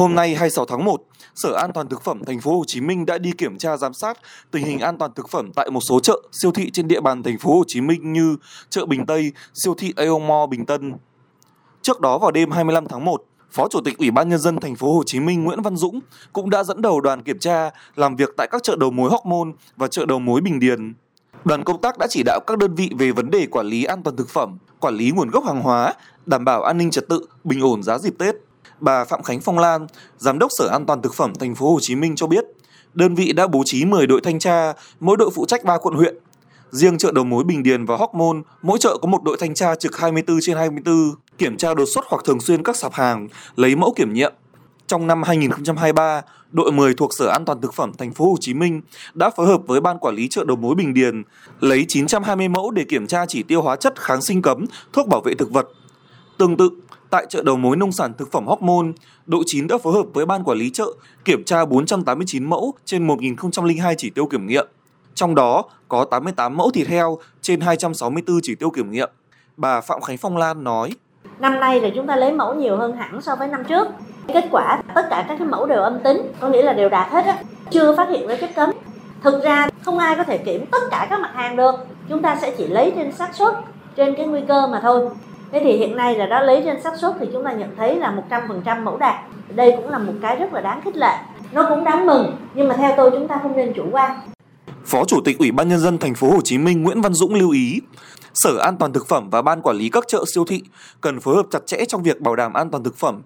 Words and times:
Hôm 0.00 0.14
nay 0.14 0.34
26 0.34 0.64
tháng 0.64 0.84
1, 0.84 1.02
Sở 1.34 1.52
An 1.52 1.70
toàn 1.74 1.88
thực 1.88 2.02
phẩm 2.02 2.24
thành 2.26 2.40
phố 2.40 2.56
Hồ 2.56 2.64
Chí 2.66 2.80
Minh 2.80 3.06
đã 3.06 3.18
đi 3.18 3.32
kiểm 3.38 3.58
tra 3.58 3.76
giám 3.76 3.94
sát 3.94 4.18
tình 4.50 4.64
hình 4.64 4.78
an 4.78 4.98
toàn 4.98 5.10
thực 5.14 5.28
phẩm 5.28 5.52
tại 5.56 5.70
một 5.70 5.80
số 5.80 6.00
chợ, 6.00 6.20
siêu 6.32 6.52
thị 6.52 6.70
trên 6.70 6.88
địa 6.88 7.00
bàn 7.00 7.22
thành 7.22 7.38
phố 7.38 7.56
Hồ 7.56 7.64
Chí 7.66 7.80
Minh 7.80 8.12
như 8.12 8.36
chợ 8.70 8.86
Bình 8.86 9.06
Tây, 9.06 9.32
siêu 9.54 9.74
thị 9.78 9.92
Aeon 9.96 10.46
Bình 10.50 10.66
Tân. 10.66 10.94
Trước 11.82 12.00
đó 12.00 12.18
vào 12.18 12.30
đêm 12.30 12.50
25 12.50 12.86
tháng 12.86 13.04
1, 13.04 13.24
Phó 13.50 13.68
Chủ 13.68 13.80
tịch 13.84 13.98
Ủy 13.98 14.10
ban 14.10 14.28
nhân 14.28 14.38
dân 14.38 14.60
thành 14.60 14.76
phố 14.76 14.94
Hồ 14.94 15.02
Chí 15.06 15.20
Minh 15.20 15.44
Nguyễn 15.44 15.62
Văn 15.62 15.76
Dũng 15.76 16.00
cũng 16.32 16.50
đã 16.50 16.64
dẫn 16.64 16.82
đầu 16.82 17.00
đoàn 17.00 17.22
kiểm 17.22 17.38
tra 17.38 17.70
làm 17.96 18.16
việc 18.16 18.28
tại 18.36 18.48
các 18.50 18.62
chợ 18.62 18.76
đầu 18.78 18.90
mối 18.90 19.10
Hóc 19.10 19.26
Môn 19.26 19.52
và 19.76 19.88
chợ 19.88 20.06
đầu 20.06 20.18
mối 20.18 20.40
Bình 20.40 20.60
Điền. 20.60 20.94
Đoàn 21.44 21.64
công 21.64 21.80
tác 21.80 21.98
đã 21.98 22.06
chỉ 22.10 22.22
đạo 22.22 22.40
các 22.46 22.58
đơn 22.58 22.74
vị 22.74 22.90
về 22.98 23.12
vấn 23.12 23.30
đề 23.30 23.46
quản 23.46 23.66
lý 23.66 23.84
an 23.84 24.02
toàn 24.02 24.16
thực 24.16 24.28
phẩm, 24.28 24.58
quản 24.80 24.94
lý 24.94 25.10
nguồn 25.10 25.30
gốc 25.30 25.44
hàng 25.44 25.62
hóa, 25.62 25.94
đảm 26.26 26.44
bảo 26.44 26.62
an 26.62 26.78
ninh 26.78 26.90
trật 26.90 27.08
tự, 27.08 27.26
bình 27.44 27.60
ổn 27.60 27.82
giá 27.82 27.98
dịp 27.98 28.14
Tết. 28.18 28.36
Bà 28.80 29.04
Phạm 29.04 29.22
Khánh 29.22 29.40
Phong 29.40 29.58
Lan, 29.58 29.86
Giám 30.18 30.38
đốc 30.38 30.50
Sở 30.58 30.68
An 30.68 30.86
toàn 30.86 31.02
thực 31.02 31.14
phẩm 31.14 31.32
thành 31.34 31.54
phố 31.54 31.72
Hồ 31.72 31.78
Chí 31.80 31.96
Minh 31.96 32.16
cho 32.16 32.26
biết, 32.26 32.44
đơn 32.94 33.14
vị 33.14 33.32
đã 33.32 33.46
bố 33.46 33.62
trí 33.66 33.84
10 33.84 34.06
đội 34.06 34.20
thanh 34.24 34.38
tra, 34.38 34.72
mỗi 35.00 35.16
đội 35.16 35.30
phụ 35.34 35.46
trách 35.46 35.64
3 35.64 35.78
quận 35.78 35.94
huyện. 35.94 36.16
Riêng 36.70 36.98
chợ 36.98 37.12
đầu 37.14 37.24
mối 37.24 37.44
Bình 37.44 37.62
Điền 37.62 37.84
và 37.84 37.96
Hóc 37.96 38.14
Môn, 38.14 38.42
mỗi 38.62 38.78
chợ 38.78 38.96
có 39.02 39.08
một 39.08 39.22
đội 39.22 39.36
thanh 39.40 39.54
tra 39.54 39.74
trực 39.74 39.96
24 39.96 40.38
trên 40.42 40.56
24, 40.56 41.14
kiểm 41.38 41.56
tra 41.56 41.74
đột 41.74 41.86
xuất 41.86 42.04
hoặc 42.08 42.24
thường 42.24 42.40
xuyên 42.40 42.62
các 42.62 42.76
sạp 42.76 42.92
hàng, 42.92 43.28
lấy 43.56 43.76
mẫu 43.76 43.92
kiểm 43.96 44.12
nghiệm. 44.12 44.32
Trong 44.86 45.06
năm 45.06 45.22
2023, 45.22 46.22
đội 46.52 46.72
10 46.72 46.94
thuộc 46.94 47.14
Sở 47.14 47.26
An 47.26 47.44
toàn 47.44 47.60
thực 47.60 47.74
phẩm 47.74 47.92
thành 47.98 48.12
phố 48.12 48.24
Hồ 48.24 48.36
Chí 48.40 48.54
Minh 48.54 48.80
đã 49.14 49.30
phối 49.30 49.46
hợp 49.46 49.60
với 49.66 49.80
ban 49.80 49.98
quản 49.98 50.14
lý 50.14 50.28
chợ 50.28 50.44
đầu 50.44 50.56
mối 50.56 50.74
Bình 50.74 50.94
Điền 50.94 51.22
lấy 51.60 51.84
920 51.88 52.48
mẫu 52.48 52.70
để 52.70 52.84
kiểm 52.88 53.06
tra 53.06 53.26
chỉ 53.26 53.42
tiêu 53.42 53.62
hóa 53.62 53.76
chất 53.76 54.00
kháng 54.00 54.22
sinh 54.22 54.42
cấm, 54.42 54.64
thuốc 54.92 55.08
bảo 55.08 55.20
vệ 55.20 55.34
thực 55.34 55.50
vật. 55.50 55.68
Tương 56.40 56.56
tự, 56.56 56.70
tại 57.10 57.26
chợ 57.28 57.42
đầu 57.42 57.56
mối 57.56 57.76
nông 57.76 57.92
sản 57.92 58.12
thực 58.18 58.32
phẩm 58.32 58.46
Hóc 58.46 58.62
Môn, 58.62 58.92
đội 59.26 59.42
9 59.46 59.66
đã 59.66 59.78
phối 59.78 59.92
hợp 59.92 60.06
với 60.14 60.26
ban 60.26 60.44
quản 60.44 60.58
lý 60.58 60.70
chợ 60.70 60.84
kiểm 61.24 61.44
tra 61.44 61.64
489 61.64 62.44
mẫu 62.44 62.74
trên 62.84 63.06
1002 63.06 63.94
chỉ 63.98 64.10
tiêu 64.10 64.26
kiểm 64.26 64.46
nghiệm. 64.46 64.66
Trong 65.14 65.34
đó 65.34 65.64
có 65.88 66.04
88 66.04 66.56
mẫu 66.56 66.70
thịt 66.70 66.88
heo 66.88 67.18
trên 67.40 67.60
264 67.60 68.40
chỉ 68.42 68.54
tiêu 68.54 68.70
kiểm 68.70 68.90
nghiệm. 68.90 69.10
Bà 69.56 69.80
Phạm 69.80 70.00
Khánh 70.00 70.18
Phong 70.18 70.36
Lan 70.36 70.64
nói: 70.64 70.90
Năm 71.38 71.60
nay 71.60 71.80
là 71.80 71.88
chúng 71.94 72.06
ta 72.06 72.16
lấy 72.16 72.32
mẫu 72.32 72.54
nhiều 72.54 72.76
hơn 72.76 72.96
hẳn 72.96 73.22
so 73.22 73.36
với 73.36 73.48
năm 73.48 73.64
trước. 73.68 73.88
Kết 74.34 74.44
quả 74.50 74.82
tất 74.94 75.06
cả 75.10 75.24
các 75.28 75.36
cái 75.38 75.48
mẫu 75.48 75.66
đều 75.66 75.82
âm 75.82 75.98
tính, 76.04 76.32
có 76.40 76.48
nghĩa 76.48 76.62
là 76.62 76.72
đều 76.72 76.88
đạt 76.88 77.12
hết 77.12 77.24
á, 77.24 77.38
chưa 77.70 77.96
phát 77.96 78.08
hiện 78.08 78.28
ra 78.28 78.36
chất 78.40 78.50
cấm. 78.56 78.70
Thực 79.22 79.42
ra 79.44 79.68
không 79.82 79.98
ai 79.98 80.16
có 80.16 80.24
thể 80.24 80.38
kiểm 80.38 80.66
tất 80.66 80.80
cả 80.90 81.06
các 81.10 81.20
mặt 81.20 81.32
hàng 81.34 81.56
được. 81.56 81.74
Chúng 82.08 82.22
ta 82.22 82.38
sẽ 82.40 82.54
chỉ 82.58 82.66
lấy 82.66 82.92
trên 82.96 83.12
xác 83.12 83.34
suất, 83.34 83.54
trên 83.96 84.14
cái 84.16 84.26
nguy 84.26 84.40
cơ 84.48 84.66
mà 84.66 84.80
thôi. 84.82 85.08
Thế 85.52 85.60
thì 85.64 85.76
hiện 85.76 85.96
nay 85.96 86.16
là 86.16 86.26
đó 86.26 86.40
lấy 86.40 86.62
trên 86.64 86.82
xác 86.82 86.96
suất 87.00 87.14
thì 87.20 87.26
chúng 87.32 87.44
ta 87.44 87.52
nhận 87.52 87.70
thấy 87.76 87.96
là 87.96 88.22
100% 88.30 88.84
mẫu 88.84 88.96
đạt. 88.96 89.14
Đây 89.54 89.72
cũng 89.76 89.88
là 89.88 89.98
một 89.98 90.12
cái 90.22 90.36
rất 90.36 90.52
là 90.52 90.60
đáng 90.60 90.80
khích 90.84 90.96
lệ. 90.96 91.14
Nó 91.52 91.66
cũng 91.68 91.84
đáng 91.84 92.06
mừng, 92.06 92.36
nhưng 92.54 92.68
mà 92.68 92.76
theo 92.76 92.94
tôi 92.96 93.10
chúng 93.10 93.28
ta 93.28 93.40
không 93.42 93.56
nên 93.56 93.72
chủ 93.76 93.84
quan. 93.92 94.20
Phó 94.84 95.04
Chủ 95.04 95.20
tịch 95.24 95.38
Ủy 95.38 95.52
ban 95.52 95.68
nhân 95.68 95.78
dân 95.78 95.98
thành 95.98 96.14
phố 96.14 96.30
Hồ 96.30 96.40
Chí 96.44 96.58
Minh 96.58 96.82
Nguyễn 96.82 97.00
Văn 97.00 97.14
Dũng 97.14 97.34
lưu 97.34 97.50
ý, 97.50 97.80
Sở 98.34 98.58
An 98.58 98.76
toàn 98.76 98.92
thực 98.92 99.08
phẩm 99.08 99.30
và 99.30 99.42
ban 99.42 99.62
quản 99.62 99.76
lý 99.76 99.88
các 99.88 100.04
chợ 100.08 100.24
siêu 100.34 100.44
thị 100.44 100.62
cần 101.00 101.20
phối 101.20 101.36
hợp 101.36 101.46
chặt 101.50 101.66
chẽ 101.66 101.84
trong 101.88 102.02
việc 102.02 102.20
bảo 102.20 102.36
đảm 102.36 102.52
an 102.52 102.70
toàn 102.70 102.84
thực 102.84 102.96
phẩm. 102.96 103.22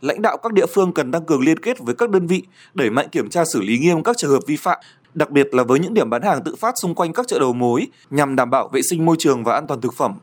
Lãnh 0.00 0.22
đạo 0.22 0.36
các 0.36 0.52
địa 0.52 0.66
phương 0.66 0.92
cần 0.92 1.12
tăng 1.12 1.24
cường 1.24 1.40
liên 1.40 1.58
kết 1.58 1.78
với 1.80 1.94
các 1.94 2.10
đơn 2.10 2.26
vị, 2.26 2.42
đẩy 2.74 2.90
mạnh 2.90 3.08
kiểm 3.12 3.30
tra 3.30 3.44
xử 3.44 3.60
lý 3.60 3.78
nghiêm 3.78 4.02
các 4.02 4.16
trường 4.16 4.30
hợp 4.30 4.40
vi 4.46 4.56
phạm, 4.56 4.78
đặc 5.14 5.30
biệt 5.30 5.54
là 5.54 5.62
với 5.62 5.78
những 5.78 5.94
điểm 5.94 6.10
bán 6.10 6.22
hàng 6.22 6.42
tự 6.44 6.54
phát 6.56 6.74
xung 6.82 6.94
quanh 6.94 7.12
các 7.12 7.28
chợ 7.28 7.38
đầu 7.38 7.52
mối 7.52 7.86
nhằm 8.10 8.36
đảm 8.36 8.50
bảo 8.50 8.68
vệ 8.68 8.80
sinh 8.90 9.04
môi 9.06 9.16
trường 9.18 9.44
và 9.44 9.54
an 9.54 9.66
toàn 9.66 9.80
thực 9.80 9.94
phẩm. 9.94 10.14